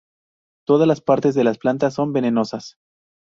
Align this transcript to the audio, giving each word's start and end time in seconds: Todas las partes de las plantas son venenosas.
Todas 0.65 0.87
las 0.87 0.99
partes 0.99 1.35
de 1.35 1.43
las 1.43 1.59
plantas 1.59 1.93
son 1.93 2.11
venenosas. 2.11 2.75